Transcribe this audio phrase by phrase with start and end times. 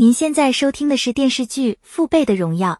[0.00, 2.74] 您现在收听的是电视剧《父辈的荣耀》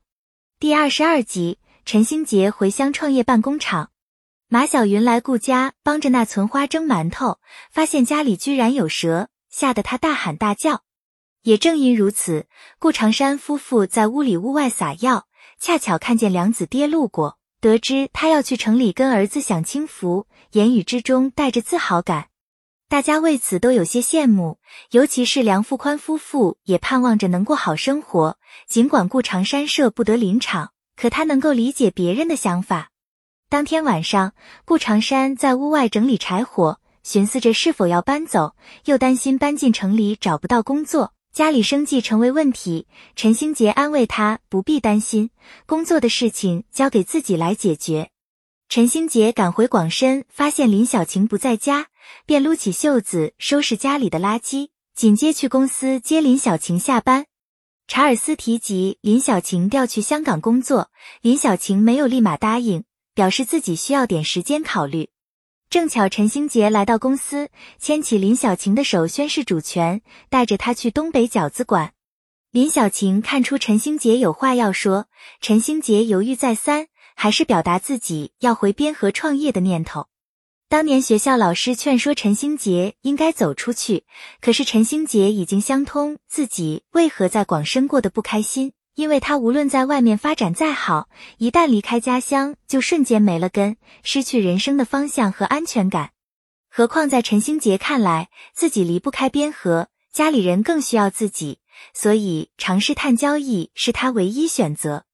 [0.60, 1.58] 第二十二集。
[1.84, 3.91] 陈星杰回乡创业办工厂，
[4.46, 7.41] 马小云来顾家帮着那存花蒸馒头，
[7.73, 10.84] 发现家里居然有蛇，吓得他大喊大叫。
[11.43, 12.46] 也正因如此，
[12.79, 15.27] 顾长山夫妇在屋里屋外撒药，
[15.59, 22.28] 恰巧看见梁子爹路过，得知他要去城里跟儿子享清福，言语之中带着自豪感。
[22.91, 24.59] 大家为此都有些羡慕，
[24.93, 28.39] 尤其是梁富宽夫妇也盼望着能过好生活。
[28.66, 32.88] 尽管顾长山舍不得林场，可他能够理解别人的想法。
[33.50, 34.32] 当天晚上，
[34.64, 38.54] 顾长山在屋外整理柴火，寻思着是否要搬走，
[38.86, 42.86] 又担心搬进城里找不到工作，家里生计成为问题。
[43.14, 45.28] 陈兴杰安慰他不必担心，
[45.66, 48.08] 工作的事情交给自己来解决。
[48.70, 51.86] 陈星杰赶回广深，发现林小晴不在家，
[52.27, 57.24] 便撸起袖子收拾家里的垃圾，紧接去公司接林小晴下班。
[57.86, 60.91] 查尔斯提及林小晴调去香港工作，
[61.22, 65.08] 林小晴没有立马答应，表示自己需要点时间考虑。
[65.70, 71.94] 正巧陈星杰来到公司，牵起林小晴的手宣誓主权，带着她去东北饺子馆。
[72.50, 75.06] 林小晴看出陈星杰有话要说，
[75.41, 76.89] 陈星杰犹豫再三。
[77.20, 80.06] 还是表达自己要回边河创业的念头。
[80.69, 84.05] 当年学校老师劝说陈兴杰应该走出去，
[84.41, 91.08] 可是陈兴杰已经相通自己为何在广深过得不开心，因为他无论在外面发展再好，
[91.39, 96.11] 一旦离开家乡，就瞬间没了根，失去人生的方向和安全感。
[96.70, 101.58] 何况在陈兴杰看来，自己离不开边河，家里人更需要自己，
[101.92, 105.06] 所以尝试碳交易是他唯一选择。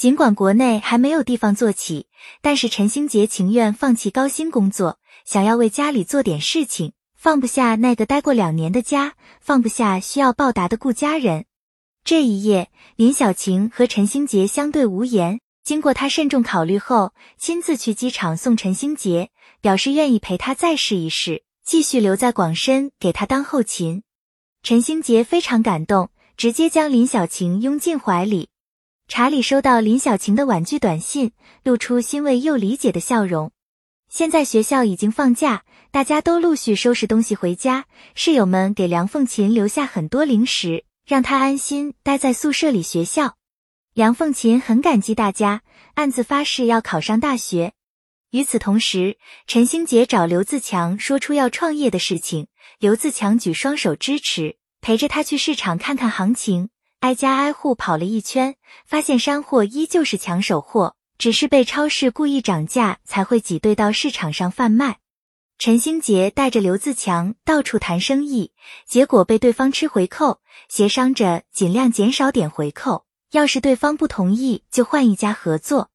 [0.00, 2.06] 尽管国内还没有地方做起，
[2.40, 9.12] 但是陈星杰情愿放弃高薪工作，想要为家里做点事情，放不下那个待过两年的家，
[9.42, 11.44] 放不下需要报答的顾家人。
[12.02, 15.38] 这一夜，林小晴和陈星杰相对无言。
[15.62, 19.28] 经过他慎重考虑后，亲自去机场送陈星杰，
[19.60, 24.02] 表示愿意陪他再试一试，继续留在广深给他当后勤。
[24.62, 28.48] 陈星杰非常感动，直接将林小晴拥进怀里。
[29.10, 31.32] 查理收到林小晴的婉拒短信，
[31.64, 33.50] 露出欣慰又理解的笑容。
[34.08, 37.86] 现在学校已经放假，大家都陆续收拾东西回家。
[38.14, 43.34] 室友们给梁凤琴留下很多零食，让她安心待在宿舍里学校。
[43.94, 45.62] 梁凤琴很感激大家，
[45.94, 47.72] 暗自发誓要考上大学。
[48.30, 49.18] 与此同时，
[49.48, 52.46] 陈星杰找刘自强说出要创业的事情，
[52.78, 56.68] 刘自强举双手支持，陪着他去市场看看行情。
[57.00, 64.98] 挨家挨户跑了一圈，发现山货依旧是抢手货，只是被超市故意涨价才会挤兑到市场上贩卖。
[65.56, 68.52] 陈兴杰带着刘自强到处谈生意，
[68.86, 75.88] 结果被对方吃回扣，协商着尽量减少点回扣，要是对方不同意就换一家合作。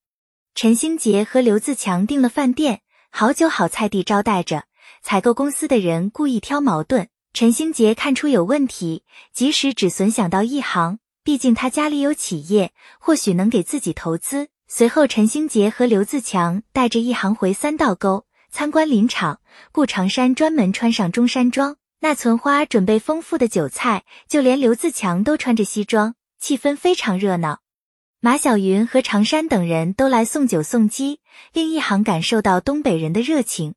[0.56, 4.64] 陈兴杰和刘自强订了饭店，好酒好菜地招待着。
[5.04, 7.10] 采购公司的人故意挑矛盾。
[7.36, 9.04] 陈兴杰看出有问题，
[9.34, 14.48] 及时止损想到一行，毕竟他家里有企业，或许能给自己投资。
[14.70, 19.42] 随后，陈兴杰和刘自强带着一行回三道沟参观林场。
[19.74, 27.60] 顾长山专门穿上中山装，那存花准备丰富的酒菜，就连刘自强都穿着西装，气氛非常热闹。
[28.22, 31.20] 马小云和长山等人都来送酒送鸡，
[31.52, 33.76] 令一行感受到东北人的热情。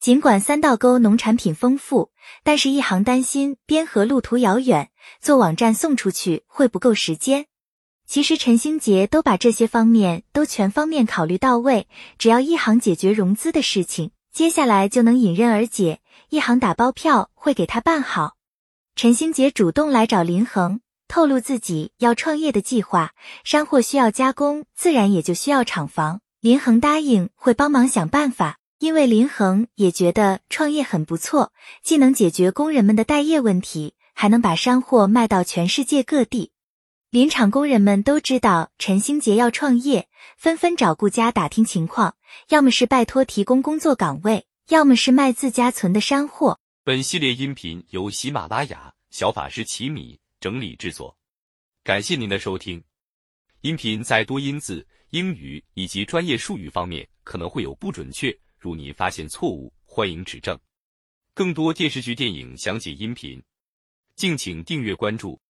[0.00, 2.10] 尽管三道沟农产品丰富，
[2.42, 4.88] 但是一行担心边河路途遥远，
[5.20, 7.44] 做网站送出去会不够时间。
[8.06, 16.00] 其实陈星杰都把这些方面都全方面考虑到位，只要一行解决融资的事情，接下来就能迎刃而解。
[16.30, 18.36] 一行打包票会给他办好。
[18.96, 23.12] 陈星杰主动来找林恒，透露自己要创业的计划，
[23.44, 26.22] 山货需要加工，自然也就需要厂房。
[26.40, 28.59] 林恒答应会帮忙想办法。
[28.80, 31.52] 因为林恒也觉得创业很不错，
[31.82, 36.52] 既能解决工人们的待业问题，还能把山货卖到全世界各地。
[37.10, 40.08] 林场工人们都知道陈兴杰要创业，
[40.38, 42.16] 纷纷找顾家打听情况，
[42.48, 46.58] 要么是拜托提供工作岗位，要么是卖自家存的山货。
[46.82, 51.14] 本系列音频由喜马拉雅小法师奇米整理制作，
[51.84, 52.82] 感谢您的收听。
[53.60, 58.34] 音频在多音字、英语以及专业术语方面可能会有不准确。
[58.60, 60.60] 如您发现错误，欢迎指正。
[61.32, 63.42] 更多电视剧、电影详解音频，
[64.16, 65.40] 敬请订阅关注。